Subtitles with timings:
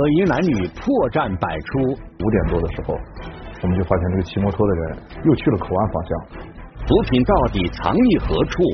[0.00, 1.92] 可疑男女破绽百出。
[1.92, 2.96] 五点多的时候，
[3.60, 4.96] 我们就发现这个骑摩托的人
[5.28, 6.10] 又去了口岸方向。
[6.88, 8.64] 毒品到底藏匿何处？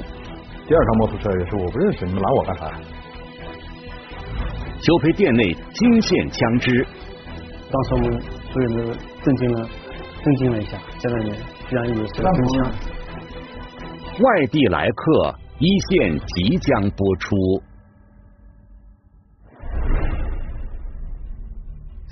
[0.69, 2.71] 第二辆摩托车也是我不认识，你们拦我干啥？
[4.79, 6.87] 修培店内惊现枪支，
[7.75, 8.23] 当时我们
[8.55, 9.69] 所有人都震惊了，
[10.23, 11.35] 震惊了一下，家里面
[11.67, 12.71] 居然有手枪。
[14.23, 17.35] 外地来客，一线即将播出。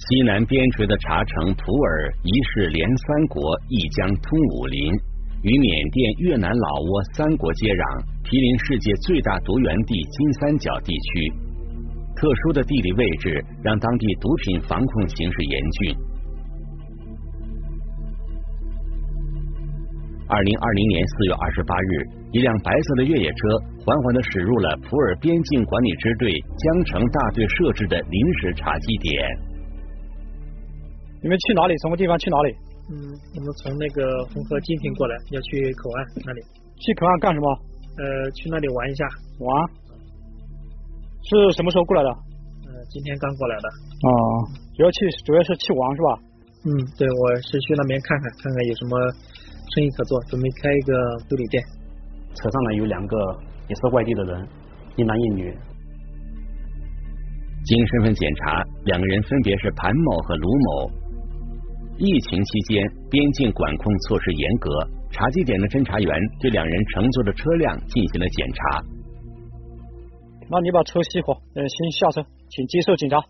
[0.04, 1.88] 西南边陲的茶城普洱，
[2.28, 3.40] 疑是连三国，
[3.72, 4.92] 一江通武林，
[5.40, 11.08] 与缅甸、越南、老挝三国接壤，毗邻世界最大毒源地金三角地区。
[12.20, 15.96] 特殊的地理位置让当地毒品防控形势严峻。
[20.28, 21.92] 二零二零年四月二十八日，
[22.36, 23.40] 一辆白色的越野车
[23.80, 26.28] 缓缓的驶入了普洱边境管理支队
[26.60, 29.53] 江城大队设置的临时查缉点。
[31.24, 31.72] 你们去哪里？
[31.80, 32.52] 什么地方去哪里？
[32.92, 36.44] 嗯，我们从那个红河金平过来，要去口岸那里。
[36.76, 37.48] 去口岸干什么？
[37.96, 39.08] 呃，去那里玩一下。
[39.40, 39.48] 玩？
[41.24, 42.10] 是什么时候过来的？
[42.68, 43.66] 呃，今天刚过来的。
[44.04, 44.12] 哦，
[44.76, 46.08] 主要去主要是去玩是吧？
[46.68, 46.68] 嗯，
[47.00, 48.92] 对，我是去那边看看，看看有什么
[49.72, 50.92] 生意可做，准备开一个
[51.24, 51.64] 修理店。
[52.36, 53.16] 车上呢有两个
[53.72, 54.46] 也是外地的人，
[54.96, 55.56] 一男一女。
[57.64, 61.03] 经身份检查，两个人分别是盘某和卢某。
[61.96, 64.68] 疫情期间，边境管控措施严格，
[65.12, 66.10] 查缉点的侦查员
[66.40, 68.82] 对两人乘坐的车辆进行了检查。
[70.50, 73.22] 那你把车熄火，呃，先下车，请接受检查。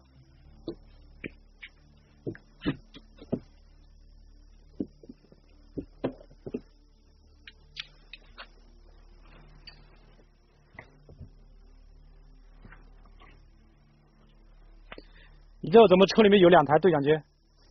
[15.60, 17.10] 你知道怎么车里面有两台对讲机？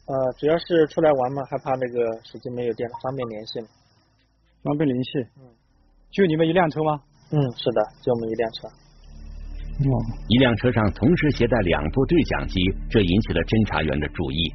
[0.05, 3.67] 呃，主要是出来玩嘛，害怕那个手机没有电了，方便联系嘛。
[4.63, 5.19] 方便联系。
[5.39, 5.47] 嗯。
[6.11, 6.99] 就你们一辆车吗？
[7.31, 8.67] 嗯，是的，就我们一辆车。
[10.27, 12.59] 一辆车上同时携带两部对讲机，
[12.89, 14.53] 这引起了侦查员的注意。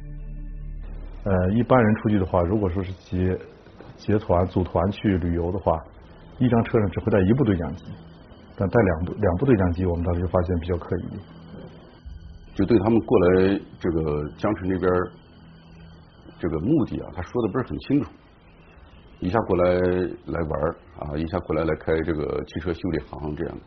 [1.25, 3.37] 呃，一般人出去的话，如果说是结
[3.97, 5.75] 结团组团去旅游的话，
[6.37, 7.83] 一张车上只会带一部对讲机，
[8.55, 11.19] 但带两部两部对讲机，我们当时就发现比较可疑。
[12.55, 14.89] 就对他们过来这个江城这边
[16.39, 18.09] 这个目的啊，他说的不是很清楚，
[19.19, 20.61] 一下过来来玩
[20.99, 23.61] 啊，一下过来来开这个汽车修理行这样的。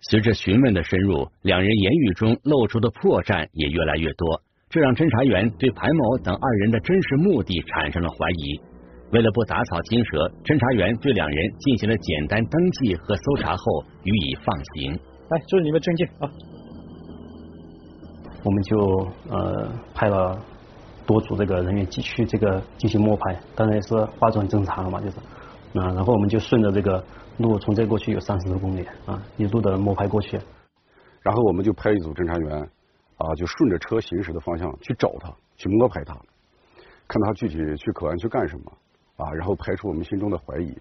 [0.00, 8.60] 随着询问的深入，两人言语中露出的破绽也越来越多，这让侦查员对盘某等二人的真实目的产生了怀疑。
[9.10, 14.92] 为了不打草惊蛇，侦查员对两人进行了简单登记和搜查后予以放行。
[15.30, 16.30] 来，这是你们证件啊。
[18.44, 18.78] 我们就
[19.30, 20.38] 呃派了
[21.08, 25.16] 多组这个人员去这个进行摸排，当然也是花种正常了嘛，就是
[25.80, 27.02] 啊，然后我们就顺着这个。
[27.38, 30.36] 路从这过去有三十多公里啊，一路的摸排过去，
[31.22, 32.68] 然后我们就派一组侦查员
[33.16, 36.16] 啊，就顺着车行驶的方向去找他，去摸排他，
[37.06, 38.72] 看他具体去口岸去干什么
[39.18, 40.76] 啊，然后排除我们心中的怀疑。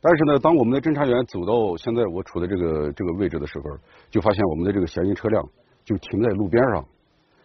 [0.00, 3.76] 但是呢，当我们的侦查员走到现在我处的这个这个位置的时候，
[4.10, 5.44] 就发现我们的这个嫌疑车辆
[5.84, 6.86] 就停在路边上，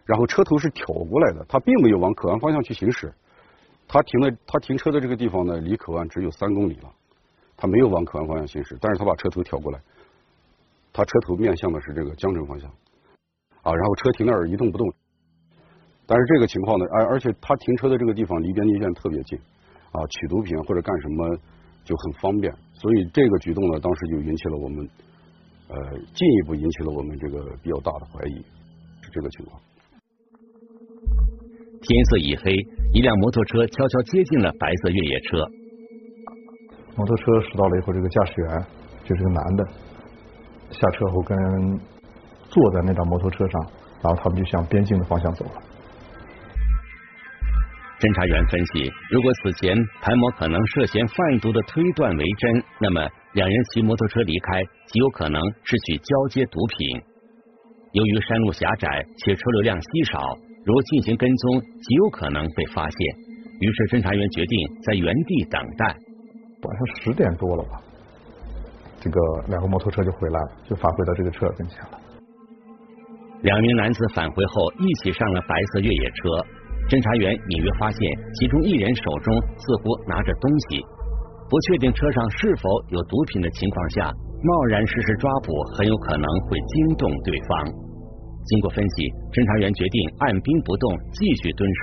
[0.05, 3.13] 然后车头是挑过来的，他并没有往口岸方向去行驶，
[3.87, 6.91] 他停的他停车的这个地方呢，离口岸只有三公里了。
[7.57, 9.79] 他没有往口岸方向行驶，但是他把车头挑过来，
[10.91, 12.69] 他车头面向的是这个江城方向，
[13.63, 14.93] 啊，然后车停那儿一动不动，
[16.05, 19.39] 但是这个情况呢，而而且他停车的这个地方离边境线特别近，
[19.91, 21.37] 啊，取毒品或者干什么
[21.85, 24.89] 就很方便，所以这个举动呢，当时就引起了我们，
[25.69, 28.35] 呃，进一步引起了我们这个比较大的怀疑，
[29.01, 29.61] 是这个情况。
[31.87, 32.51] 天色已黑，
[32.93, 35.37] 一辆摩托车悄悄接近了白色越野车。
[36.95, 38.65] 摩托车驶到了以后，这个驾驶员
[39.03, 39.63] 就是个男的，
[40.71, 41.37] 下车后跟
[42.49, 43.61] 坐在那辆摩托车上，
[44.01, 45.51] 然后他们就向边境的方向走了。
[47.99, 57.01] 侦查员分析，如果此前谭某可能涉嫌贩毒的推断为真，那么两人骑摩托车离开，极有可能是去交接毒品。
[57.93, 60.19] 由于山路狭窄且车流量稀少，
[60.65, 62.99] 如进行跟踪，极有可能被发现。
[63.61, 65.95] 于是侦查员决定在原地等待。
[66.65, 67.79] 晚上十点多了吧，
[68.99, 72.01] 这个两个摩托车就回来了，就返回到这个车跟前了。
[73.43, 76.41] 两名男子返回后一起上了白色越野车，
[76.89, 78.01] 侦查员隐约发现
[78.33, 79.29] 其中一人手中
[79.61, 80.81] 似乎拿着东西，
[81.45, 84.09] 不确定车上是否有毒品的情况下，
[84.41, 87.84] 贸然实施抓捕很有可能会惊动对方。
[88.45, 91.81] 经过分析，侦查员决定按兵不动，继续蹲守。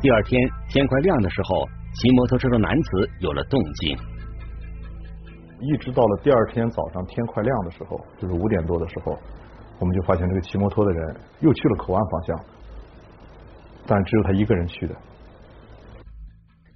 [0.00, 3.96] 第二天天快亮的时候，骑摩托车的男子有了动静。
[5.60, 9.12] 一直到了第二天早上天快亮的时候，就是五点多的时候，
[9.78, 12.44] 我们就发现这个骑摩托的人又去了口岸方向，
[13.86, 14.94] 但只有他一个人去的。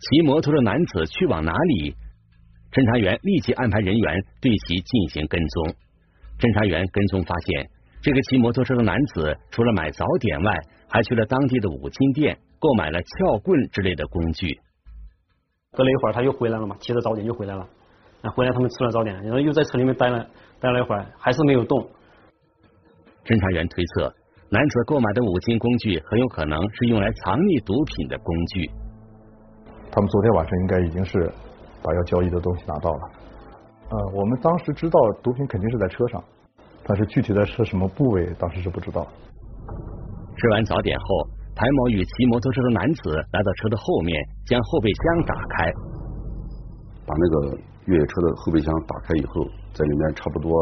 [0.00, 1.96] 骑摩托的男子去往哪里？
[2.70, 5.87] 侦查员立即安排人员对其进行跟踪。
[6.38, 7.68] 侦查员跟踪发现，
[8.00, 10.54] 这个骑摩托车的男子除了买早点外，
[10.88, 14.46] 还去了当地的五金店，购买了撬棍之类的工具。
[15.72, 17.66] 隔了一会儿，他又回来了嘛，提着早点又回来了。
[18.22, 20.26] 那回来他们吃了早点，然后又在车里面待了
[20.60, 21.90] 待了一会儿，还是没有动。
[23.24, 24.14] 侦查员推测，
[24.48, 28.70] 男子购买的五金工具很有可能是用来藏匿毒品的工具。
[29.90, 31.30] 他们昨天晚上应该已经是。
[31.80, 33.10] 把要交易的东西拿到了，
[33.90, 36.22] 呃，我们当时知道毒品肯定是在车上，
[36.84, 39.06] 但是具体在车什么部位，当时是不知道。
[40.36, 44.14] 吃完早点后，谭某与骑摩托车的男子来到车的后面，
[44.46, 45.72] 将后备箱打开，
[47.06, 49.42] 把那个越野车的后备箱打开以后，
[49.72, 50.52] 在里面差不多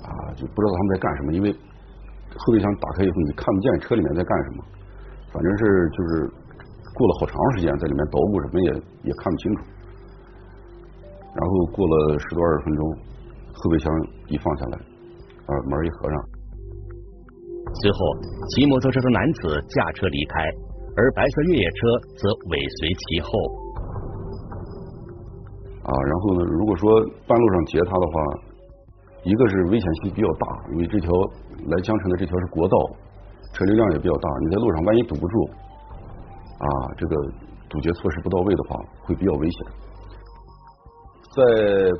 [0.00, 4.64] 啊，就不知道他们在干什么，因为后备箱打开以后，你看不见车里面在干什么，
[5.30, 6.32] 反正是就是
[6.96, 9.62] 过了好长时间，在里面捣鼓什么也也看不清楚。
[11.34, 12.90] 然后过了十多二十分钟，
[13.52, 13.92] 后备箱
[14.28, 16.16] 一放下来，啊，门一合上。
[17.82, 17.98] 随后，
[18.54, 20.46] 骑摩托车的男子驾车离开，
[20.96, 21.76] 而白色越野车
[22.14, 23.30] 则尾随其后。
[25.82, 26.88] 啊，然后呢，如果说
[27.26, 28.12] 半路上截他的话，
[29.24, 31.10] 一个是危险性比较大，因为这条
[31.66, 32.78] 来江城的这条是国道，
[33.52, 35.50] 车流量也比较大，你在路上万一堵不住，
[36.58, 36.66] 啊，
[36.96, 37.16] 这个
[37.68, 39.66] 堵截措施不到位的话，会比较危险。
[41.34, 41.42] 在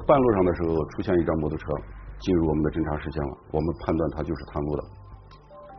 [0.07, 1.67] 半路上的时候，出现一辆摩托车
[2.23, 3.33] 进入我们的侦查视线了。
[3.51, 4.83] 我们判断他就是探路的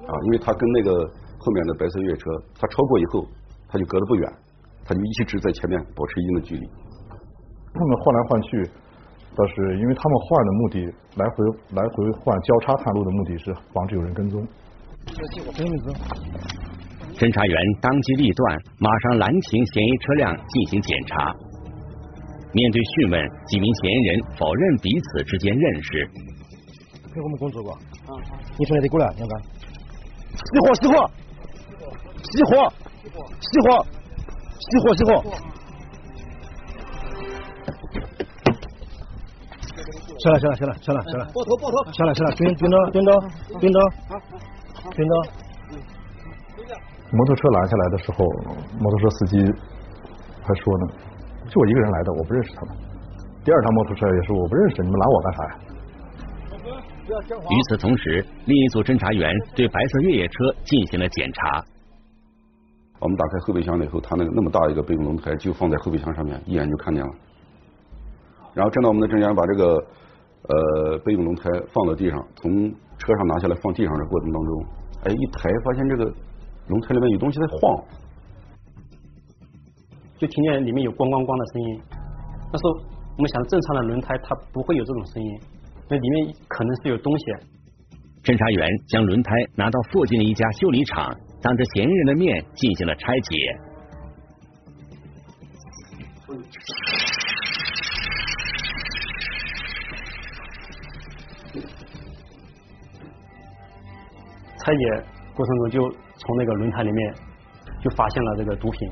[0.04, 0.92] 啊，因为他跟那个
[1.40, 2.28] 后面的白色越野车，
[2.60, 3.24] 他超过以后，
[3.72, 4.28] 他就隔得不远，
[4.84, 6.64] 他就一直在前面保持一定的距离。
[7.72, 8.50] 他们换来换去，
[9.36, 10.78] 倒是因为他们换的目的，
[11.16, 11.36] 来回
[11.80, 14.46] 来回换交叉探路的目的是防止有人跟踪。
[17.16, 21.32] 侦查员当机立断，马上拦停嫌疑车辆进行检查。
[22.56, 26.08] 面对讯问，几名嫌疑人否认彼此之间认识。
[27.14, 27.74] 陪我们工作过。
[27.74, 27.80] 啊。
[28.58, 29.14] 你从哪里过来？
[29.20, 29.36] 杨哥。
[30.40, 30.72] 熄火！
[30.80, 30.96] 熄火！
[32.24, 32.56] 熄火！
[33.44, 33.68] 熄火！
[34.56, 34.96] 熄火！
[34.96, 35.12] 熄火！
[40.24, 40.40] 下来！
[40.40, 40.56] 下来！
[40.56, 40.72] 下来！
[40.80, 41.04] 下来！
[41.12, 41.26] 下来！
[41.36, 41.58] 抱头！
[41.58, 41.76] 抱头！
[41.92, 42.14] 下来！
[42.14, 42.32] 下来！
[42.36, 42.76] 蹲蹲着！
[42.92, 43.12] 蹲着！
[43.60, 43.78] 蹲着！
[44.96, 45.14] 蹲着！
[47.12, 48.26] 摩托车拦下来的时候，
[48.80, 49.44] 摩托车司机
[50.42, 50.84] 还说呢。
[51.48, 52.76] 就我一个人来的，我不认识他们。
[53.44, 55.60] 第二趟摩托车也是我不认识，你们拦我干啥呀？
[57.08, 60.34] 与此同时，另一组侦查员对白色越野车
[60.64, 61.64] 进行了检查。
[63.00, 67.12] 我们打开后备箱了以后，他那个那么大一个备用轮胎就放在后备箱上面，一眼就看见了。
[68.56, 69.76] 然后正当我们的侦查员把这个
[70.50, 74.66] 呃备用轮胎放到地上，从车上拿下来放地上的过程当中，
[75.04, 76.06] 哎，一抬发现这个
[76.70, 77.84] 轮胎里面有东西在晃。
[80.18, 81.82] 就听见里面有咣咣咣的声音，
[82.52, 82.72] 那时候
[83.18, 85.40] 我们想正常的轮胎它不会有这种声音，
[85.90, 87.26] 那里面可能是有东西。
[88.24, 93.36] 侦查员将轮胎拿到附近的一家修理厂，当着嫌疑人的面进行了拆解。
[104.58, 105.06] 拆解
[105.36, 107.14] 过程中就从那个轮胎里面
[107.84, 108.90] 就发现了这个毒品。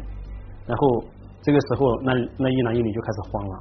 [0.65, 1.03] 然后
[1.41, 3.59] 这个时候，那那一男一女就开始慌了。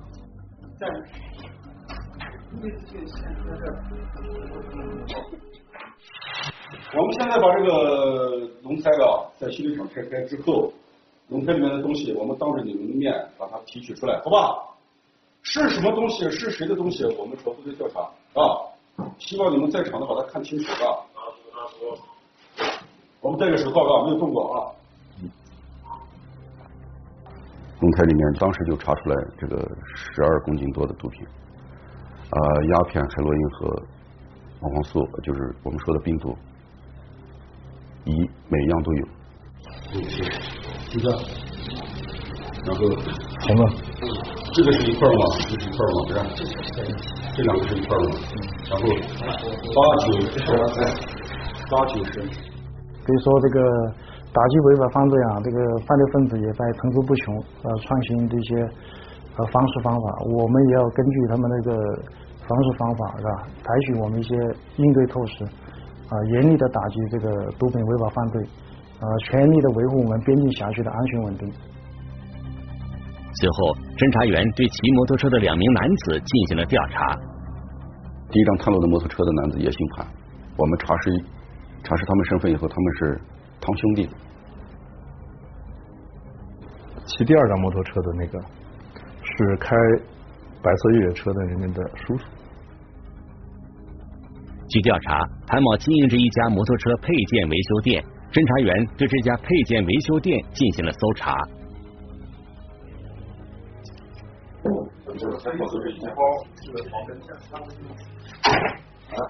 [6.94, 10.72] 我们现在把这个轮胎啊，在修理厂拆开之后，
[11.28, 14.68] 轮胎里面的东西，我们当着你们的面把它提取出来，好吧？
[15.42, 16.30] 是什么东西？
[16.30, 17.04] 是谁的东西？
[17.18, 18.00] 我们初步的调查
[18.40, 18.56] 啊，
[19.18, 21.02] 希望你们在场的把它看清楚啊。
[23.20, 24.70] 我们戴个手套啊，没有动过啊。
[27.82, 29.56] 轮胎里面当时就查出来这个
[29.92, 31.26] 十二公斤多的毒品，
[32.30, 32.38] 啊，
[32.70, 33.82] 鸦片、海洛因和
[34.60, 36.38] 黄黄素，就是我们说的冰毒，
[38.04, 38.12] 一
[38.48, 39.04] 每样都有。
[40.90, 41.18] 就这样，
[42.66, 42.86] 然后
[43.40, 43.60] 红的，
[44.54, 45.18] 这个是一块吗？
[45.40, 46.06] 这是一块吗？
[46.06, 46.46] 不是，
[47.34, 48.04] 这两个是一块吗？
[48.70, 48.82] 然后
[49.74, 50.38] 八九十，
[51.68, 52.12] 八九十。
[52.22, 53.58] 可以说这个。
[54.32, 58.64] 打击违法犯罪啊，这个犯罪分子也在层出不穷，呃，创新这些
[59.36, 61.76] 呃方式方法，我们也要根据他们那个
[62.48, 63.30] 方式方法，是吧？
[63.62, 64.34] 采取我们一些
[64.76, 65.44] 应对措施，
[66.08, 68.42] 啊，严厉的打击这个毒品违法犯罪，
[69.00, 71.52] 呃，全力的维护我们边境辖区的安全稳定。
[73.34, 77.16] 随后，侦查员对骑摩托车的两名男子进行了调查。
[78.32, 80.06] 第一张探路的摩托车的男子也姓潘，
[80.56, 81.12] 我们查实
[81.84, 83.20] 查实他们身份以后，他们是
[83.62, 84.10] 堂兄弟。
[87.06, 88.40] 骑第二辆摩托车的那个
[89.22, 89.76] 是开
[90.62, 92.24] 白色越野车的人家的叔叔。
[94.68, 101.32] 据调查，谭某经营着一家摩托车配件维修店，侦查员对这家配件维修店进行了搜查。
[109.12, 109.20] 啊，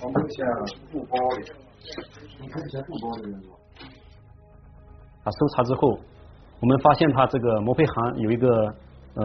[0.00, 0.46] 防喷线
[0.90, 1.44] 布包里，
[2.38, 3.48] 防喷线布包里面有。
[5.30, 5.98] 搜查之后，
[6.60, 8.48] 我们发现他这个摩配行有一个
[9.14, 9.24] 呃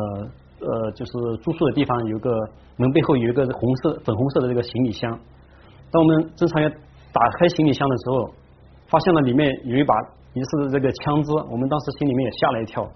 [0.59, 2.31] 呃，就是住宿的地方有一个
[2.77, 5.11] 门背后有一个红色粉红色的这个行李箱。
[5.91, 6.71] 当我们侦查员
[7.11, 8.33] 打开行李箱的时候，
[8.87, 9.93] 发现了里面有一把
[10.33, 12.87] 疑似的这个枪支，我们当时心里面也吓了一跳。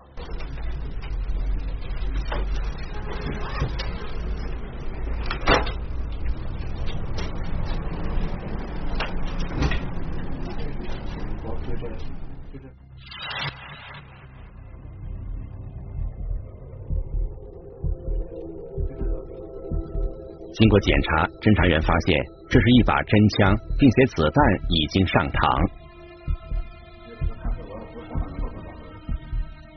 [20.58, 22.18] 经过检查，侦查员发现
[22.50, 24.38] 这是一把真枪，并且子弹
[24.74, 25.38] 已经上膛。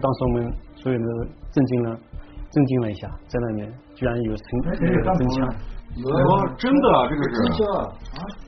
[0.01, 0.49] 当时我们
[0.81, 1.13] 所有人都
[1.53, 1.93] 震惊了，
[2.49, 5.45] 震惊了一下，在那里居然有真真枪。
[6.01, 6.09] 有
[6.57, 7.93] 真的，这个是真枪啊，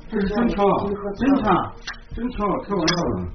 [0.09, 0.65] 这是真枪，
[1.13, 1.53] 真枪，
[2.17, 3.29] 真枪，开玩笑的。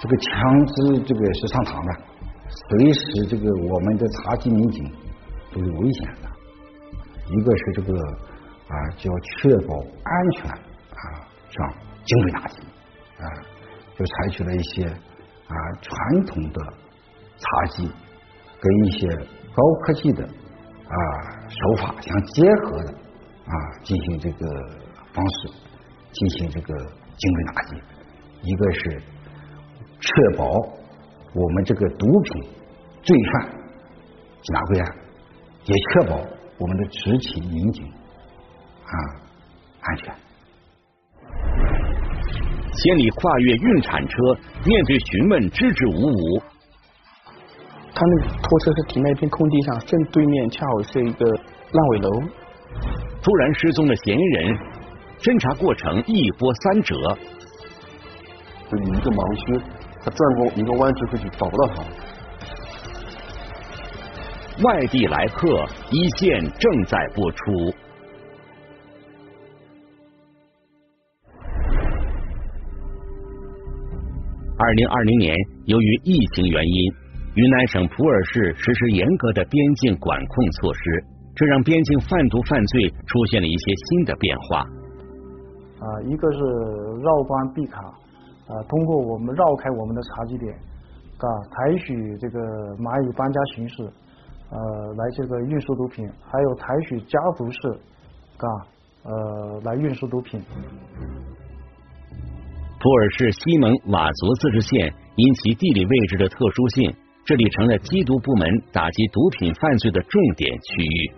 [0.00, 2.11] 这个枪支这个是上膛的。
[2.54, 4.84] 随时，这个我们的查缉民警
[5.52, 6.28] 都是危险的。
[7.28, 7.94] 一个是这个
[8.68, 12.60] 啊，就要确保安全啊，上精准打击
[13.18, 13.24] 啊，
[13.96, 16.62] 就采取了一些啊传统的
[17.38, 17.88] 查缉
[18.60, 19.08] 跟一些
[19.54, 20.96] 高科技的啊
[21.48, 22.92] 手法相结合的
[23.46, 24.46] 啊，进行这个
[25.14, 25.48] 方式
[26.12, 27.76] 进行这个精准打击。
[28.42, 29.02] 一个是
[30.00, 30.44] 确保
[31.34, 32.42] 我们这个毒品。
[33.04, 33.50] 罪犯
[34.44, 34.86] 缉拿归案，
[35.64, 36.14] 也确保
[36.56, 38.94] 我们的执勤民警啊
[39.80, 40.14] 安全。
[42.70, 44.14] 千里跨越运铲车，
[44.64, 46.42] 面对询问支支吾吾。
[47.92, 52.08] 他们拖车是停在一片空地上，正对面恰好是一个烂尾楼。
[53.20, 54.56] 突然失踪的嫌疑人，
[55.18, 56.94] 侦查过程一波三折。
[58.70, 59.60] 就有一个盲区，
[60.04, 61.82] 他转过一个弯之后就找不到他。
[64.64, 67.74] 外地来客，一线正在播出。
[74.58, 76.92] 二零二零年，由于疫情原因，
[77.34, 81.04] 云南省普洱市实施严格的边境管控措施，
[81.34, 84.58] 这让边境贩毒犯罪出现了一些新的变化。
[85.80, 86.38] 啊，一个是
[87.02, 87.82] 绕关避卡，
[88.52, 92.38] 啊，通过我们绕开我们的查缉点，啊，采取这个
[92.76, 93.90] 蚂蚁搬家形式。
[94.52, 94.58] 呃，
[94.92, 97.80] 来这个运输毒品，还有采取家族式，
[98.36, 98.46] 啊，
[99.04, 100.42] 呃，来运输毒品。
[102.78, 106.94] 普洱市西盟佤族自治县因其地理位置的特殊性，
[107.24, 111.12] 这里成了缉毒部门打击毒品犯罪的重点区域。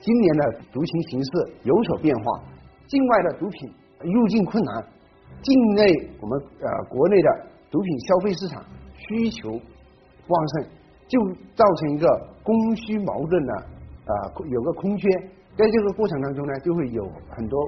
[0.00, 1.30] 今年的毒情形势
[1.64, 2.40] 有所变化，
[2.86, 3.68] 境外的毒品
[4.00, 4.84] 入境困难，
[5.44, 8.64] 境内我们呃国内的毒品消费市场
[8.96, 10.66] 需求旺盛。
[11.06, 11.20] 就
[11.54, 12.08] 造成一个
[12.42, 13.52] 供需矛盾的
[14.06, 14.12] 啊，
[14.50, 15.06] 有个空缺，
[15.54, 17.62] 在这个过程当中呢，就会有很多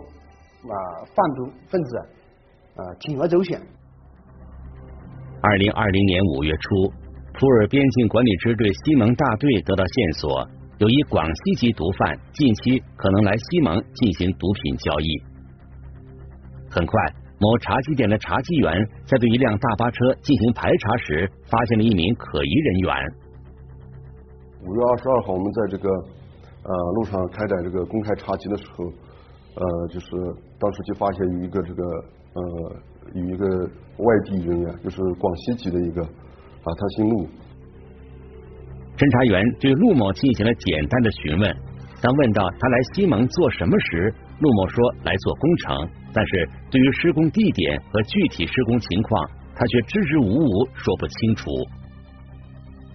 [0.63, 0.75] 啊
[1.15, 1.99] 贩毒分子
[2.77, 3.61] 啊铤而走险。
[5.43, 6.91] 二零二零年五月初，
[7.35, 15.23] 普洱边境管理支队西盟大队得到线索，有一广西籍毒贩近期可能来西盟进行毒品交易。
[16.71, 22.95] 很快，某茶几点的茶几员在对一辆大巴车进行排查时，发现了一名可疑人员。
[24.65, 28.85] 五月二十二号，我们在这个呃路上开展这个公开查缉的时候，
[29.55, 30.07] 呃，就是
[30.59, 31.85] 当时就发现有一个这个
[32.33, 32.41] 呃
[33.15, 33.47] 有一个
[33.99, 37.29] 外地人员，就是广西籍的一个啊，他姓陆。
[38.97, 41.57] 侦查员对陆某进行了简单的询问，
[42.01, 44.09] 当问到他来西蒙做什么时，
[44.41, 51.51] 陆某说来做工程，但是对于施工地点和具体施工情况，他却支支吾吾说不清楚。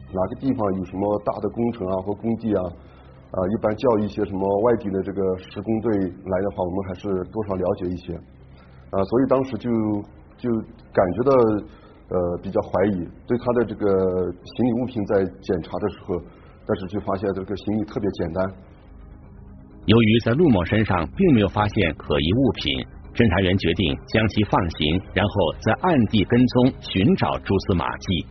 [0.10, 8.14] 哪个地方有什么大的工程啊或工地啊，啊，一般叫一些什么外地的这个施工队来的话，我们还是多少了解一些，
[8.90, 9.70] 啊，所以当时就
[10.42, 10.50] 就
[10.92, 11.32] 感觉到
[12.10, 13.86] 呃比较怀疑，对他的这个
[14.34, 16.20] 行李物品在检查的时候，
[16.66, 18.52] 但是就发现这个行李特别简单。
[19.86, 28.26] 由于在陆某身上并没有发现可疑物品，侦查员决定将其放行，然后在暗地跟踪寻找蛛丝马迹。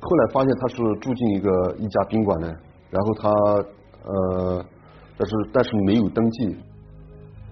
[0.00, 1.50] 后来发现他是住进一个
[1.80, 2.46] 一家宾馆的，
[2.90, 3.28] 然后他
[4.04, 4.64] 呃，
[5.16, 6.56] 但是但是没有登记。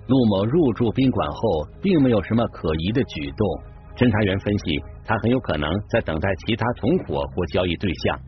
[0.07, 3.47] 陆某入住宾馆后，并没有什么可疑的举动。
[3.97, 8.21] 侦查员分析，他很有可能在等待其他同伙或交易对象，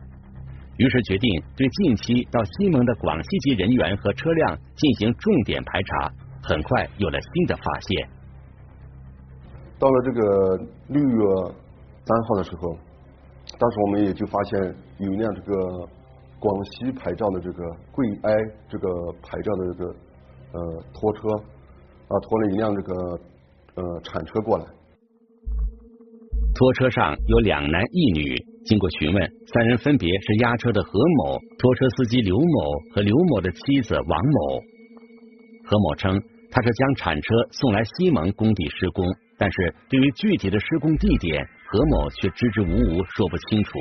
[0.77, 6.11] 于是决定对近期到西蒙的广西籍人员和车辆进行重点排查。
[6.43, 8.09] 很快有了新的发现。
[9.79, 11.53] 到了这个六月
[12.05, 12.77] 三号的时候。
[13.57, 15.89] 当时我们也就发现有一辆这个
[16.37, 18.31] 广西牌照的这个贵埃
[18.69, 19.95] 这个牌照的这个
[20.53, 21.29] 呃拖车
[22.07, 22.93] 啊拖了一辆这个
[23.73, 24.65] 呃铲车过来，
[26.53, 28.35] 拖车上有两男一女。
[28.65, 34.61] 经过询问，三人分别是押车的何某、拖车司机刘某和刘某的妻子王某。
[35.69, 39.05] 何某称他是将铲车送来西蒙工地施工，
[39.37, 41.47] 但是对于具体的施工地点。
[41.71, 43.77] 何某却支支吾吾，说不清楚。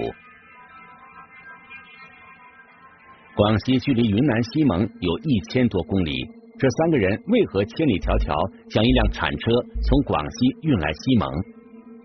[3.34, 6.12] 广西距离云南西蒙有一千多公里，
[6.58, 8.28] 这三个人为何千里迢迢
[8.68, 11.26] 将一辆铲车从广西运来西蒙？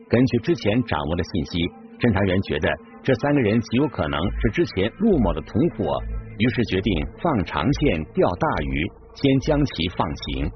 [0.07, 1.59] 根据之前掌握的信息，
[1.99, 2.71] 侦查员觉得
[3.03, 5.99] 这三个人极有可能是之前陆某的同伙，
[6.37, 10.51] 于是决定放长线钓大鱼，先将其放行。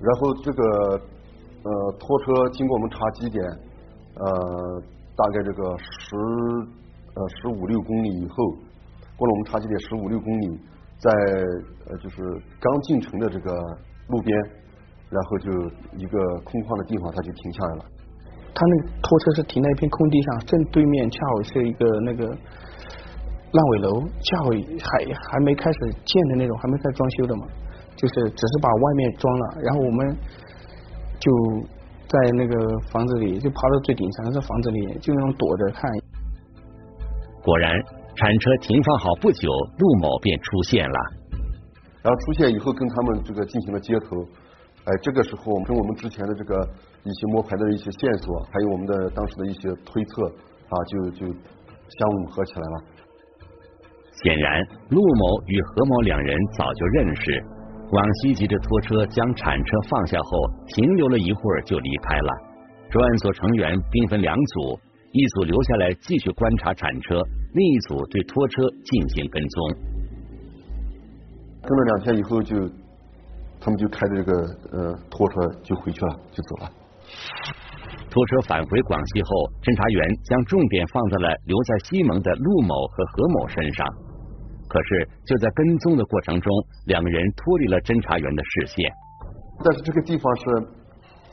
[0.00, 0.62] 然后这个
[1.62, 3.44] 呃拖车经过我们查基点。
[4.14, 4.82] 呃，
[5.16, 6.16] 大概这个十
[7.14, 8.44] 呃十五六公里以后，
[9.16, 10.60] 过了我们查基点十五六公里，
[10.98, 11.10] 在
[11.88, 12.22] 呃就是
[12.60, 13.56] 刚进城的这个
[14.08, 14.38] 路边，
[15.08, 15.50] 然后就
[15.96, 17.84] 一个空旷的地方，他就停下来了。
[18.52, 22.36] 他那个拖车是停在一片空地上，正对面恰好是一个那个
[23.52, 27.46] 烂尾楼，恰好还还没开始建的那种，还没开始装修的嘛，
[27.96, 30.16] 就是只是把外面装了，然后我们
[31.18, 31.30] 就。
[32.12, 35.90] 在那个房子里，就爬到最顶层，在房子里就那种躲着看。
[37.42, 37.72] 果然，
[38.14, 40.98] 铲车停放好不久，陆某便出现了。
[42.02, 44.20] 然后出现以后，跟他们这个进行了接头。
[44.84, 46.68] 哎，这个时候，跟我们之前的这个
[47.02, 50.26] 一些摸排的一些线索，还有我们的当时的一些推测
[50.68, 52.84] 啊，就就相吻合起来了。
[54.22, 57.44] 显然，陆某与何某两人早就认识。
[57.90, 62.30] 广西急着拖车将铲车放下后，停留了一会儿就离开了。
[62.88, 64.78] 专案组成员兵分两组，
[65.10, 67.20] 一组留下来继续观察铲车，
[67.54, 69.74] 另一组对拖车进行跟踪。
[71.64, 72.56] 跟了两天以后，就
[73.60, 74.32] 他们就开着这个
[74.72, 76.70] 呃拖车就回去了，就走了。
[78.08, 79.28] 拖车返回广西后，
[79.60, 83.86] 侦查员将重点放在了留在西蒙的陆某和何某身上。
[84.72, 84.88] 可是
[85.28, 86.48] 就在跟踪的过程中，
[86.88, 88.88] 两个人脱离了侦查员的视线。
[89.60, 90.42] 但是这个地方是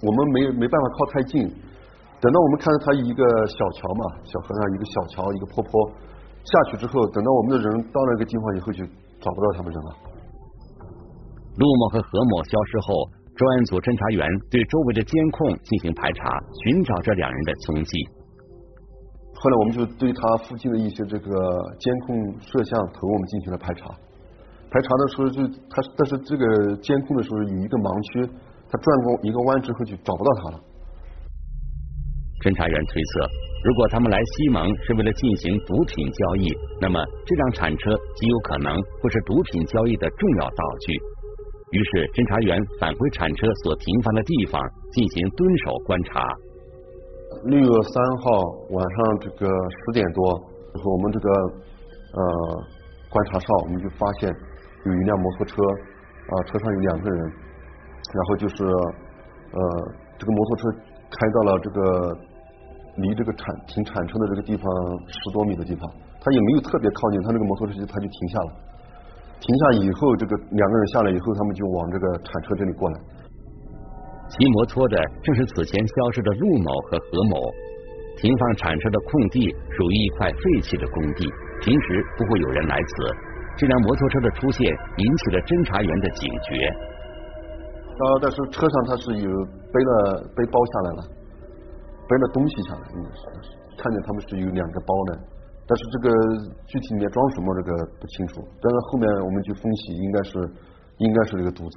[0.04, 1.48] 我们没没办法靠太近。
[2.20, 5.72] 等到我们看到他一个小桥嘛，小河上一个小桥，一个坡坡
[6.44, 8.84] 下去之后，等到我们的人到那个地方以后，就
[9.24, 9.90] 找不到他们人了。
[11.56, 13.08] 陆某和何某消失后，
[13.40, 16.28] 专案组侦查员对周围的监控进行排查，
[16.68, 17.96] 寻找这两人的踪迹。
[19.40, 21.32] 后来我们就对他附近的一些这个
[21.80, 23.88] 监控摄像头，我们进行了排查。
[24.68, 28.28] 排查的时候就他，但是这个监控的时候有一个盲区，
[28.68, 30.60] 他转过一个弯之后就找不到他了。
[32.44, 33.24] 侦查员推测，
[33.64, 36.52] 如果他们来西蒙是为了进行毒品交易，
[36.84, 41.00] 那么这辆铲车极有可能会是毒品交易的重要道具。
[41.72, 44.60] 于是，侦查员返回铲车所停放的地方
[44.92, 46.20] 进行蹲守观察。
[47.44, 50.28] 六月三号晚上这个十点多，
[50.84, 51.30] 我们这个
[52.12, 52.22] 呃
[53.10, 54.28] 观察哨，我们就发现
[54.84, 59.60] 有一辆摩托车，啊车上有两个人，然后就是呃
[60.18, 60.64] 这个摩托车
[61.08, 62.18] 开到了这个
[62.98, 64.66] 离这个铲停铲车的这个地方
[65.08, 68.52] 十多米的地方，他也没有特别靠近，他这个摩托车就他就停下了，
[69.40, 73.00] 停下以后，这个两个人下来以后，他们就往这个铲车这里过来。
[74.30, 77.38] 骑摩托的正是此前消失的陆某和何某。
[78.18, 81.26] 停放铲车的空地属于一块废弃的工地，
[81.62, 82.92] 平时不会有人来此。
[83.58, 86.52] 这辆摩托车的出现引起了侦查员的警觉。
[88.00, 89.28] 啊，但是车上他是有
[89.72, 91.02] 背了背包下来了，
[92.08, 93.24] 背了东西下来，应该是
[93.80, 95.20] 看见他们是有两个包的，
[95.64, 96.08] 但是这个
[96.68, 98.44] 具体里面装什么这个不清楚。
[98.60, 100.32] 但是后面我们就分析，应该是
[101.00, 101.76] 应该是这个毒资。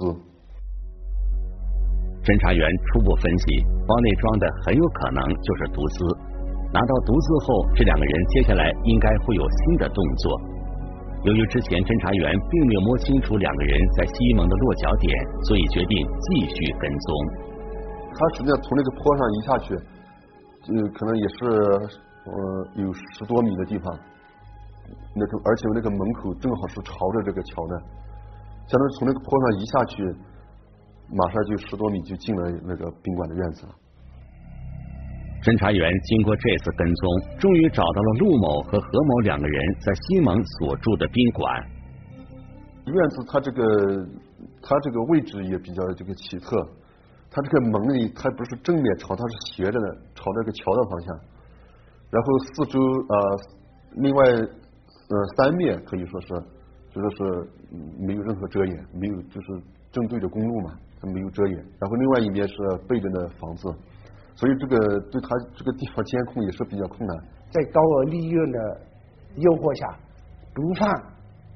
[2.23, 5.97] 侦查员初步分析，包内装的很有可能就是毒资。
[6.71, 10.25] 拿到毒资后，这两个人接下来应该会有新的动作。
[11.27, 15.11] 由于之前侦查员并没有摸清楚两个人在西蒙的落脚点，
[15.47, 17.07] 所以决定继续跟踪。
[18.15, 19.67] 他实际上从那个坡上一下去，
[20.71, 21.43] 嗯，可能也是
[22.23, 22.33] 呃
[22.79, 22.87] 有
[23.19, 23.91] 十多米的地方，
[25.11, 27.73] 那个而且那个门口正好是朝着这个桥的，
[28.71, 29.95] 相当于从那个坡上一下去，
[31.09, 33.73] 马上就十多米就进了那个宾馆的院子了。
[35.43, 37.03] 侦查员经过这次跟踪，
[37.37, 41.43] 终于找到了陆某和何某两个人在西蒙所住的宾馆。
[42.85, 44.07] 院子它这个
[44.61, 46.55] 它这个位置也比较这个奇特，
[47.29, 51.19] 它这个门里它不是正面朝，它是斜着的，朝这个桥的方向。
[52.09, 53.15] 然后四周呃
[53.97, 56.27] 另外呃三面可以说是
[56.91, 57.49] 就说是
[57.99, 59.47] 没有任何遮掩，没有就是
[59.91, 61.55] 正对着公路嘛，它没有遮掩。
[61.77, 62.55] 然后另外一边是
[62.87, 63.67] 背着的房子。
[64.35, 67.15] 所以这个对他这个地方监控也是比较困难。
[67.51, 68.57] 在高额利润的
[69.35, 69.85] 诱惑下，
[70.55, 70.89] 毒贩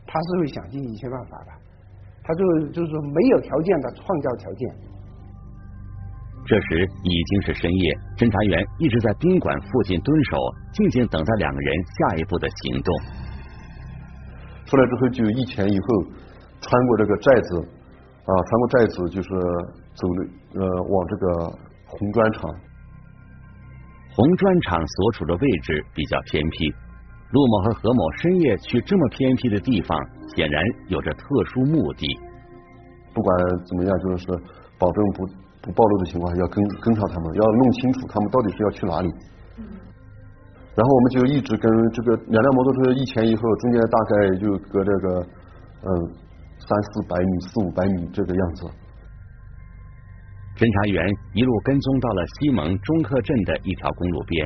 [0.05, 1.51] 他是会想尽一切办法的，
[2.21, 4.61] 他就就是说没有条件的创造条件。
[6.45, 7.83] 这时已经是深夜，
[8.15, 10.37] 侦查员一直在宾馆附近蹲守，
[10.71, 12.89] 静静等待两个人下一步的行动。
[14.69, 15.85] 出来之后就一前一后，
[16.61, 17.49] 穿过这个寨子
[18.27, 19.29] 啊，穿过寨子就是
[19.95, 20.07] 走
[20.59, 21.47] 呃往这个
[21.87, 22.51] 红砖厂。
[24.13, 26.69] 红砖厂所处的位置比较偏僻，
[27.31, 29.97] 陆某和何某深夜去这么偏僻的地方，
[30.35, 32.05] 显然有着特殊目的。
[33.13, 34.27] 不管怎么样，就是
[34.77, 35.25] 保证不
[35.61, 39.07] 不暴露的情况下，要跟跟上他们，要弄清楚他们到底是要去哪里。
[39.59, 39.63] 嗯
[40.77, 45.25] 然后我们就一直跟这个两辆摩托车一前一后，中间大概就隔这个
[45.81, 45.89] 嗯
[46.67, 48.67] 三四百米、四五百米这个样子。
[50.57, 50.99] 侦查员
[51.33, 54.43] 一路跟踪到了西蒙中克镇的一条公路边，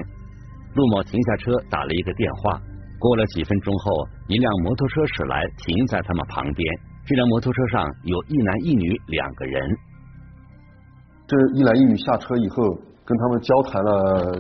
[0.76, 2.62] 陆某停下车打了一个电话。
[3.00, 6.62] 过了几分钟后，一辆摩托车驶来，停在他们旁边。
[7.08, 9.78] 这辆摩托车上有一男一女两个人。
[11.26, 12.62] 这一男一女下车以后，
[13.04, 14.38] 跟他们交谈了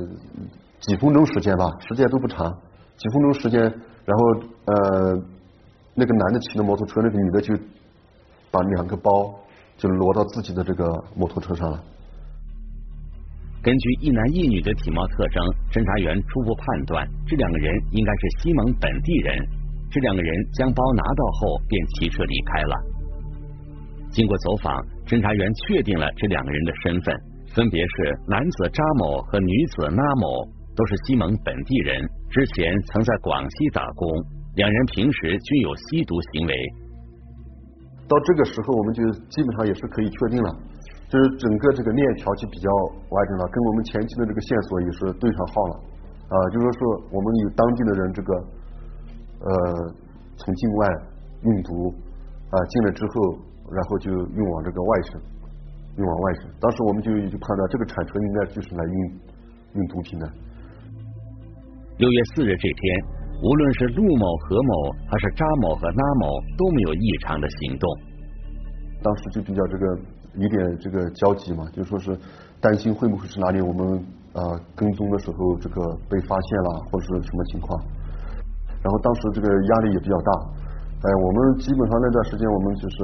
[0.77, 2.45] 几分钟时间吧，时间都不长，
[2.97, 3.61] 几分钟时间。
[4.05, 4.23] 然后
[4.65, 5.15] 呃，
[5.95, 7.53] 那个男的骑的摩托车，那个女的就
[8.49, 9.35] 把两个包。
[9.77, 11.83] 就挪到自己的这个摩托车上了。
[13.63, 15.41] 根据一男一女的体貌特征，
[15.73, 19.33] 侦查员初步判断这两个人应该是西蒙本地人。
[19.89, 22.75] 这两个人将包拿到后便骑车离开了。
[24.11, 24.77] 经过走访，
[25.09, 27.09] 侦查员确定了这两个人的身份，
[27.55, 30.45] 分别是男子扎某和女子那某，
[30.77, 34.05] 都是西蒙本地人，之前曾在广西打工，
[34.55, 36.53] 两人平时均有吸毒行为。
[38.07, 38.99] 到这个时候，我们就
[39.31, 40.49] 基本上也是可以确定了，
[41.07, 42.67] 就是整个这个链条就比较
[43.07, 45.73] 完整了，跟我们前期的这个线索也是对上号了
[46.27, 46.35] 啊。
[46.51, 46.79] 就是说，
[47.15, 48.31] 我们有当地的人，这个
[49.39, 49.49] 呃
[50.35, 50.87] 从境外
[51.43, 51.87] 运毒
[52.51, 53.39] 啊进来之后，
[53.71, 55.21] 然后就运往这个外省，
[55.95, 56.51] 运往外省。
[56.59, 58.95] 当时我们就就判断，这个铲车应该就是来运
[59.79, 60.27] 运毒品的。
[61.95, 63.20] 六月四日这天。
[63.41, 67.89] 无论是陆某、何某，还是扎某和拉某，都没有异常的行动。
[69.01, 69.97] 当时就比较这个
[70.37, 72.15] 有点这个焦急嘛，就说是
[72.61, 73.97] 担心会不会是哪里我们
[74.33, 77.81] 啊跟踪的时候这个被发现了，或者是什么情况。
[78.83, 80.31] 然后当时这个压力也比较大，
[81.01, 82.97] 哎，我们基本上那段时间我们就是，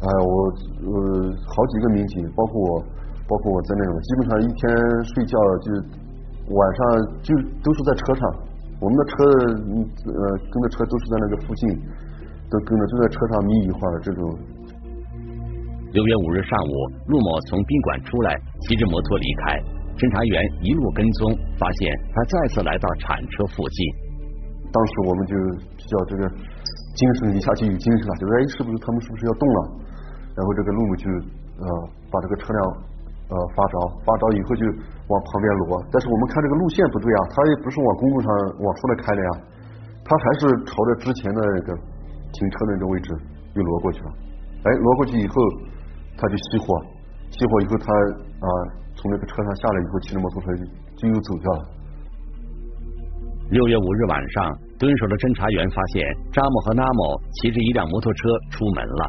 [0.00, 0.32] 哎，我
[0.88, 2.80] 呃好几个民警，包括我，
[3.28, 5.72] 包括我在内，基本上一天睡觉就
[6.48, 6.80] 晚上
[7.20, 8.55] 就都是在车上。
[8.80, 9.14] 我们的车，
[10.12, 11.62] 呃，跟的车都是在那个附近，
[12.50, 14.00] 都跟着，就在车上眯一会儿。
[14.02, 14.20] 这种。
[15.92, 16.74] 六月五日上午，
[17.08, 18.36] 陆某从宾馆出来，
[18.68, 19.56] 骑着摩托离开。
[19.96, 23.80] 侦查员一路跟踪，发现他再次来到铲车附近。
[24.68, 25.32] 当时我们就
[25.72, 26.28] 比较这个
[27.00, 29.60] 精神一下就有精神了，就说哎，是不是他们是不是要动了？
[30.36, 31.08] 然后这个陆某就
[31.64, 31.66] 呃
[32.12, 32.60] 把这个车辆
[33.28, 34.64] 呃发着，发着以后就。
[35.06, 38.26] 往旁边挪，但是我们看这个路线不对啊，他也不是往公路上
[38.58, 39.30] 往出来开的呀，
[40.02, 41.78] 他还是朝着之前的那个
[42.34, 43.14] 停车的那个位置
[43.54, 44.10] 又挪过去了。
[44.66, 45.34] 哎，挪过去以后，
[46.18, 46.74] 他就熄火，
[47.30, 47.86] 熄火以后他
[48.42, 48.50] 啊
[48.98, 50.46] 从那个车上下来以后，骑着摩托车
[50.98, 51.62] 就又走掉了。
[53.54, 56.02] 六月五日晚上，蹲守的侦查员发现
[56.34, 58.18] 扎某和拉某骑着一辆摩托车
[58.50, 59.02] 出门了。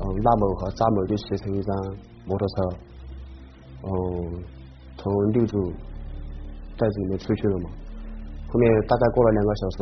[0.00, 1.70] 嗯，拉某和扎某就骑乘一辆
[2.24, 2.88] 摩托车，
[3.84, 4.42] 嗯。
[5.02, 5.72] 从六组
[6.76, 7.70] 袋子里面出去了嘛？
[8.48, 9.76] 后面大概过了两个小时，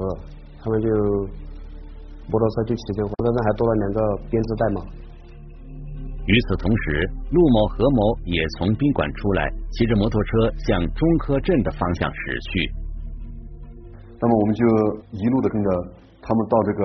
[0.63, 0.89] 他们就
[2.31, 3.99] 摩托车就骑着，摩托车还多了两个
[4.31, 4.81] 编织袋嘛。
[6.25, 12.71] 与此同时，陆某、何某也从宾馆出来，骑着摩托车向中科镇的方向驶去。
[14.21, 14.65] 那么我们就
[15.11, 15.71] 一路的跟着
[16.23, 16.85] 他们到这个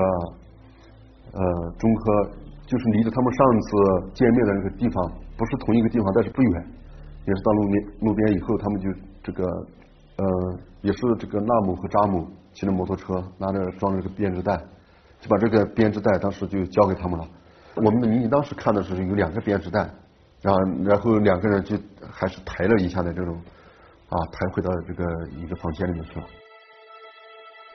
[1.33, 2.31] 呃中科，
[2.65, 6.65] 就是离着他们上次见面的那个地方不是同一个地方，但是不远，
[7.25, 8.89] 也是到路边路边以后，他们就
[9.23, 9.45] 这个
[10.17, 14.57] 呃也是这个纳姆和扎姆骑着摩托车，拿着装着个编织袋，
[15.21, 17.27] 就把这个编织袋当时就交给他们了。
[17.75, 19.89] 我们的民警当时看的是有两个编织袋，
[20.41, 21.77] 然后然后两个人就
[22.11, 23.33] 还是抬了一下的这种
[24.09, 25.03] 啊，抬回到这个
[25.37, 26.25] 一个房间里面去了。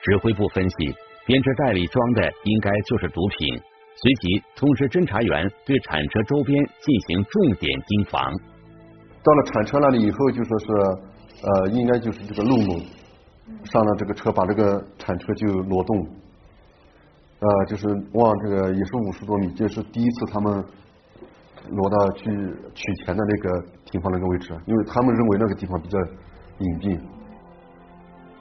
[0.01, 3.59] 指挥部分析，编织袋里装的应该就是毒品，
[3.95, 8.33] 随即通知侦查员对铲车周边进行重点盯防。
[9.23, 10.65] 到了铲车那里以后，就说是
[11.43, 12.79] 呃，应该就是这个陆某
[13.63, 16.07] 上了这个车，把这个铲车就挪动。
[17.39, 20.63] 呃，就是往这个也是五十多米，就是第一次他们
[21.69, 22.25] 挪到去
[22.73, 25.97] 取钱的那个停放那个位置，因为他们认为那个地方比较
[26.57, 26.99] 隐蔽。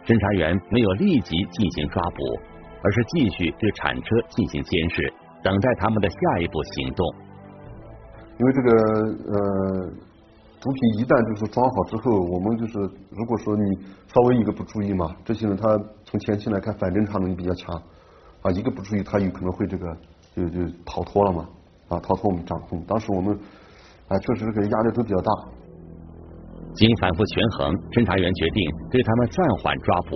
[0.05, 2.41] 侦查员没有立即进行抓捕，
[2.83, 5.13] 而是继续对铲车进行监视，
[5.43, 7.07] 等待他们的下一步行动。
[8.39, 8.71] 因为这个
[9.31, 9.39] 呃，
[10.61, 12.79] 毒品一旦就是装好之后，我们就是
[13.11, 13.63] 如果说你
[14.07, 17.75] 稍微一个不注意嘛，这些人他从前期来看反侦查能力比较强。
[18.43, 19.87] 啊，一个不注意，他有可能会这个
[20.35, 21.43] 就就逃脱了嘛，
[21.89, 22.83] 啊，逃脱我们掌控。
[22.87, 23.35] 当时我们
[24.07, 25.31] 啊，确实这个压力都比较大。
[26.75, 30.15] 经反复权衡，侦查员决定对他们暂缓抓捕。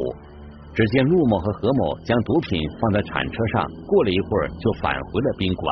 [0.75, 5.67] 只见陆某和何某将毒品放在铲车上，过了一会儿就返回了宾馆。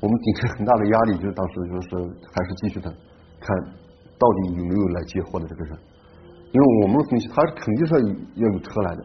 [0.00, 1.88] 我们顶着很大的压力，就是当时就是
[2.30, 2.88] 还是继续的
[3.40, 3.56] 看
[4.18, 5.78] 到底有没有来接货的这个人，
[6.52, 7.94] 因为我们分析他肯定是
[8.36, 9.04] 要有车来的。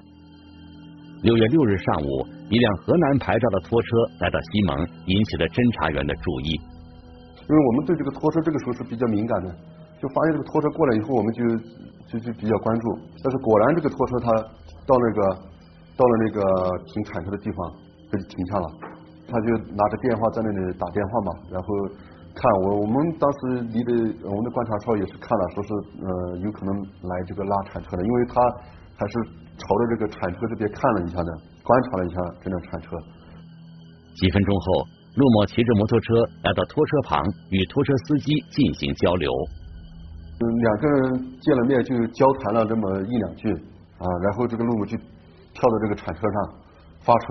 [1.22, 3.88] 六月六日上午，一辆河南牌照的拖车
[4.19, 4.76] 来到西蒙，
[5.08, 6.60] 引起了侦查员的注意。
[7.48, 9.50] 因为我们对这个拖车这个时候是比较敏感的，
[10.02, 11.41] 就发现这个拖车过来以后，我们就
[12.12, 12.86] 就就比较关注。
[13.24, 14.28] 但是果然这个拖车它
[14.84, 15.22] 到那个
[15.96, 16.41] 到了那个
[16.91, 17.72] 停铲车的地方，
[18.12, 18.67] 它就停下了。
[19.24, 21.67] 他就拿着电话在那里打电话嘛，然后
[22.36, 23.91] 看我我们当时离的
[24.26, 25.69] 我们的观察哨也是看了，说是
[26.02, 28.41] 呃有可能来这个拉铲车的，因为他
[28.98, 29.41] 还是。
[29.56, 31.30] 朝着这个铲车这边看了一下的，
[31.63, 32.98] 观察了一下这辆铲车。
[34.15, 34.84] 几分钟后，
[35.15, 39.30] 陆某骑着摩托车来到拖车旁，与拖车司机进行交流。
[40.41, 43.54] 嗯，两个人见了面就交谈了这么一两句
[44.00, 46.36] 啊，然后这个陆某就跳到这个铲车上
[47.06, 47.28] 发车，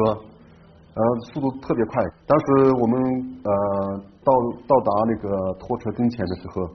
[0.95, 2.05] 然后速度特别快。
[2.25, 3.03] 当时我们
[3.43, 4.33] 呃到
[4.67, 6.69] 到达那个拖车跟前的时候，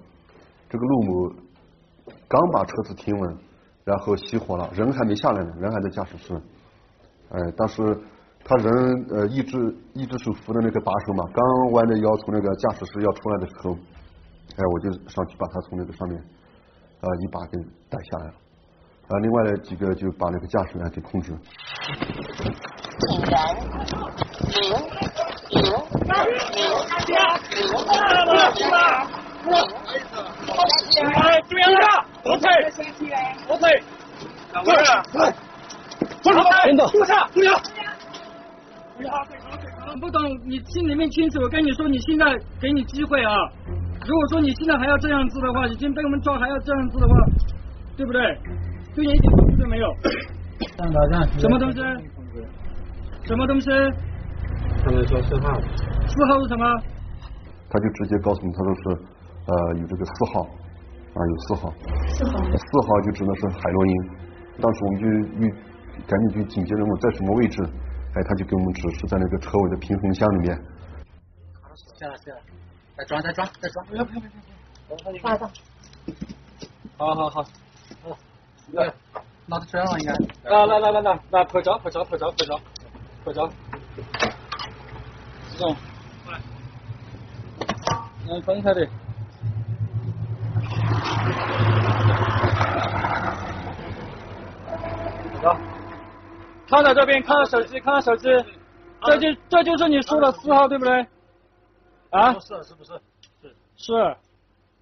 [0.69, 1.33] 这个陆某
[2.27, 3.37] 刚把车子停稳。
[3.87, 6.33] 然后熄火了，人还没下来呢，人还在驾驶室。
[7.29, 7.81] 哎，当时
[8.43, 9.57] 他人呃一只
[9.93, 17.57] 一只手扶着那个把手嘛，刚弯着腰从那个驾驶室要出来的时候，哎，我就上去把他从那个上面啊一把给
[17.89, 18.33] 逮下来了。
[19.07, 21.39] 啊，另外的几个就把那个驾驶员给控制了。
[22.99, 23.29] 请人
[24.49, 24.81] 零零零
[28.17, 28.65] 零零。
[31.13, 31.85] 哎，注意了，
[32.23, 32.45] 后退，
[33.47, 33.83] 后退，
[34.63, 34.81] 过来，
[35.13, 35.19] 来，
[36.21, 37.53] 坐好，领导，坐下，注意了。
[40.01, 41.39] 不懂，你心里面清楚。
[41.41, 42.25] 我跟你说，你现在
[42.59, 43.31] 给你机会啊！
[44.05, 47.13] 如果说你现在还要这样子的话，已经被我们抓，还要这样子的话，
[47.95, 48.21] 对不对？
[48.95, 49.87] 对你一点帮助都没有。
[51.39, 51.79] 什么东西？
[53.27, 53.69] 什么东西？
[54.83, 55.59] 他们说四号。
[56.07, 56.65] 四号是什么？
[57.69, 58.81] 他就直接告诉你，他说是。
[59.47, 61.71] 呃，有这个四号啊，有四号，
[62.09, 63.93] 四号，四号就指的是海洛因。
[64.61, 65.07] 当时我们就
[65.39, 65.47] 又
[66.05, 70.61] 赶紧去紧接着问在什么位置，哎，他就给我们指示在那个车尾的平衡箱里面。
[71.97, 72.39] 下来下来，
[72.97, 74.25] 再装再装再装，不要不要不
[75.13, 75.49] 要，放放。
[76.97, 77.43] 好好好，
[78.03, 78.17] 好
[78.73, 78.93] 来，
[79.45, 80.11] 拿着车上应该。
[80.51, 82.59] 来来来来来来，拍照拍照拍照拍照
[83.27, 83.49] 拍照，
[85.51, 85.75] 这种，
[86.31, 86.39] 来，
[88.29, 88.87] 嗯，分开的。
[96.69, 98.29] 看到这边，看到手机，看到手机，
[99.01, 101.05] 这就这就是你说的四号，对不对？
[102.11, 102.33] 啊？
[102.39, 102.93] 是是不是？
[103.41, 104.15] 是是，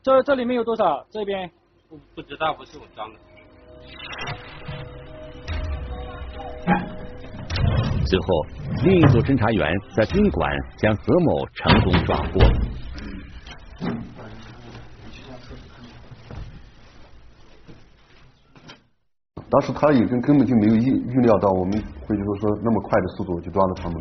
[0.03, 1.03] 这这里面有多少？
[1.09, 1.49] 这边
[1.89, 3.19] 不不知道，不是我装的。
[8.05, 8.27] 随后，
[8.83, 12.39] 另一组侦查员在宾馆将何某成功抓获。
[19.49, 23.97] 当时他也根根本就没有预预料到我们会就是说那么快的速度就抓到他们。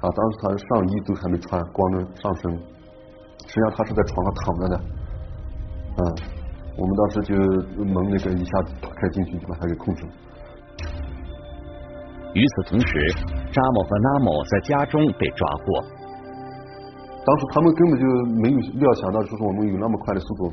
[0.00, 4.80] 啊，当时他上衣都还没穿，光着上身，实际上他是在床上躺着的。
[5.96, 6.00] 嗯，
[6.76, 7.34] 我们当时就
[7.84, 10.12] 门那个一下子打开进去，就把他给控制了。
[12.34, 13.14] 与此同时，
[13.52, 15.80] 扎某和拉某在家中被抓获。
[17.24, 18.04] 当时他们根本就
[18.42, 20.52] 没有料想到，就是我们有那么快的速度，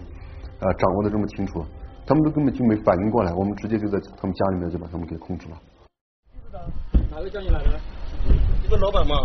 [0.59, 1.65] 呃，掌握的这么清楚，
[2.05, 5.57] 他们都根本就没反应过来，我们直接就在他们家里面就把他们给控制了。
[7.09, 7.79] 哪个叫你来的？
[8.63, 9.15] 一个老板嘛。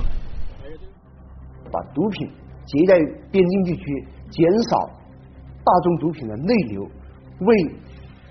[1.70, 2.30] 把毒品
[2.64, 2.96] 结在
[3.30, 4.88] 边境地区，减少
[5.62, 6.82] 大宗毒品的内流，
[7.40, 7.56] 为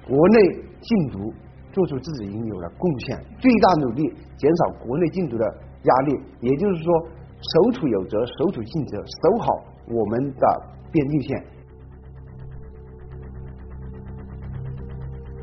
[0.07, 0.39] 国内
[0.81, 1.31] 禁毒
[1.75, 4.01] 做出自己应有的贡献，最大努力
[4.37, 5.45] 减少国内禁毒的
[5.83, 6.19] 压力。
[6.39, 6.89] 也就是说。
[7.37, 9.53] 守土有责，守土尽责，守好
[9.89, 10.61] 我们的
[10.91, 11.45] 边境线。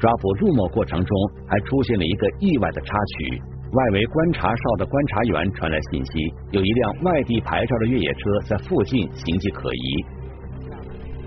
[0.01, 1.17] 抓捕陆某过程中，
[1.47, 3.43] 还出现了一个意外的插曲。
[3.73, 10.05] 外围观察哨的观察员传来信息，有一辆外地牌照的越野车在附近形迹可疑。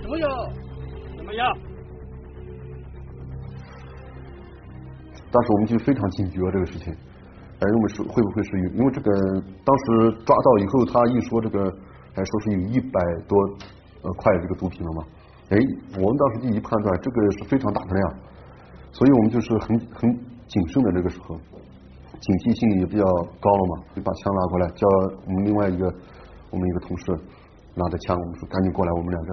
[0.02, 0.30] 怎么样？
[1.16, 1.58] 怎么样？
[5.36, 6.96] 当时我们就非常警觉这个事情。
[7.60, 8.70] 哎认为是会不会是有？
[8.80, 9.12] 因为这个
[9.64, 11.64] 当时抓到以后，他一说这个，
[12.14, 13.38] 还说是有一百多
[14.04, 15.04] 呃块这个毒品了嘛？
[15.50, 15.58] 哎，
[15.96, 18.14] 我们当时就一判断，这个是非常大的量，
[18.92, 20.14] 所以我们就是很很
[20.48, 21.36] 谨慎的这个时候，
[22.20, 23.06] 警惕性也比较
[23.40, 24.88] 高了嘛，就把枪拿过来，叫
[25.26, 25.86] 我们另外一个
[26.52, 27.04] 我们一个同事
[27.74, 29.32] 拿着枪，我们说赶紧过来，我们两个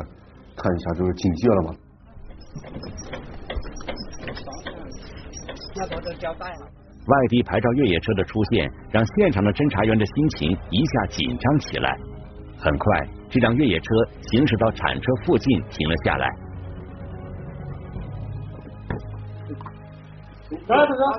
[0.55, 1.75] 看一下就是警戒了嘛。
[5.83, 6.67] 要多少交代了？
[7.07, 11.99] 外地牌照越野车的出现，让现场的侦查员的心情一下紧张起来。
[12.57, 13.87] 很快，这辆越野车
[14.31, 16.29] 行驶到铲车附近停了下来。
[20.53, 21.19] 来，大哥，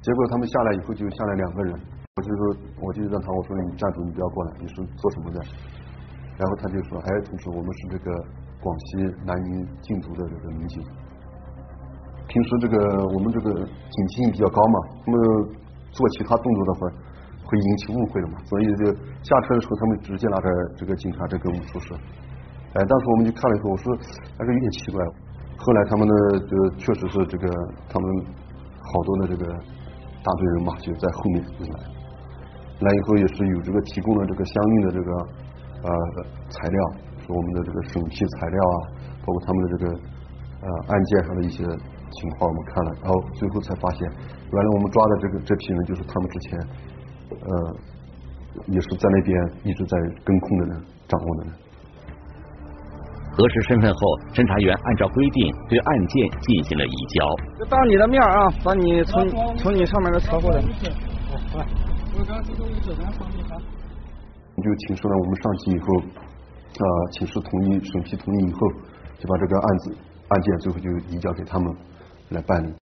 [0.00, 1.99] 结果他们下来以后，就下来两个人。
[2.20, 2.42] 我就说，
[2.84, 5.40] 我就让他我说你站住，你不要过来，你是做什么的？
[6.36, 8.12] 然后他就说，哎，同事，我们是这个
[8.60, 10.84] 广西南宁禁毒的这个民警。
[12.28, 12.76] 平时这个
[13.08, 14.76] 我们这个警惕性比较高嘛，
[15.08, 15.16] 那么
[15.96, 16.80] 做其他动作的话
[17.48, 18.92] 会引起误会的嘛，所以就
[19.24, 21.96] 下车的时候他们直接拿着这个警察证跟我们出示。
[22.76, 23.96] 哎，当时我们就看了以后，我说
[24.36, 25.00] 还是有点奇怪。
[25.56, 27.48] 后来他们呢，就确实是这个
[27.88, 28.04] 他们
[28.76, 29.48] 好多的这个
[30.20, 31.40] 大队人马就在后面
[31.72, 31.99] 来。
[32.80, 35.12] 来以后也是有这个提供了这个相应的这个
[35.84, 35.90] 呃
[36.48, 36.78] 材料，
[37.20, 38.76] 是我们的这个审批材料啊，
[39.24, 39.92] 包括他们的这个
[40.62, 46.58] 呃案件上的一些情况，我们看了，然后最后才发现，原来我们抓的这个这批人就是他们之前
[47.30, 47.76] 呃
[48.66, 51.52] 也是在那边一直在跟控的人，掌握的人。
[53.32, 54.00] 核实身份后，
[54.32, 57.24] 侦查员按照规定对案件进行了移交。
[57.58, 60.60] 就当你的面啊，把你从从你上面的车过来。
[64.56, 68.68] 你就请示了我们上级以后，啊，请示同意审批同意以后，
[69.18, 69.96] 就把这个案子
[70.28, 71.74] 案件最后就移交给他们
[72.30, 72.74] 来办理。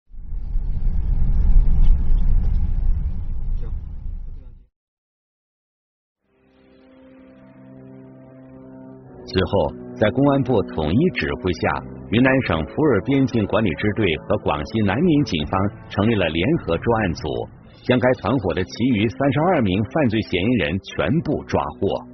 [9.26, 17.28] 随后，在公安部统一指挥下，云南省普洱边境管理支队和广西南宁警方成立了联合专案组。
[17.88, 22.06] 将该团伙的其余三十二名犯罪嫌疑人全部抓获。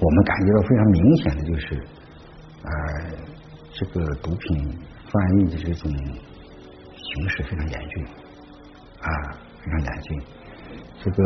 [0.00, 1.74] 我们感觉到非常明显的就是，
[2.64, 2.70] 呃，
[3.72, 8.04] 这个毒品贩运的这种形势非常严峻，
[9.02, 9.08] 啊，
[9.62, 10.20] 非常严峻。
[10.98, 11.22] 这个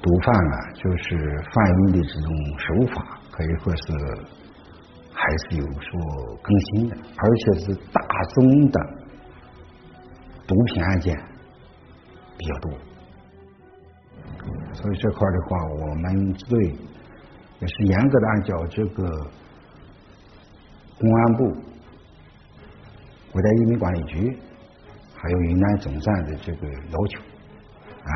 [0.00, 3.82] 毒贩啊，就是贩运的这种手法可以说是
[5.12, 8.00] 还是有所更新的，而且是大
[8.34, 8.99] 宗的。
[10.50, 11.16] 毒品案件
[12.36, 12.72] 比较多，
[14.72, 16.74] 所以这块的话，我们支队
[17.60, 19.08] 也是严格的按照这个
[20.98, 21.54] 公安部、
[23.30, 24.36] 国家移民管理局
[25.14, 27.20] 还有云南总站的这个要求
[28.02, 28.10] 啊，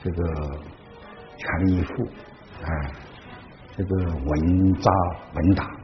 [0.00, 0.60] 这个
[1.36, 2.04] 全力以赴
[2.62, 2.70] 啊，
[3.76, 4.92] 这个稳扎
[5.34, 5.81] 稳打。